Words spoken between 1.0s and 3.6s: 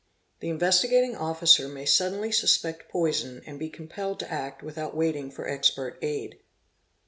Officer may suddenly suspect poison and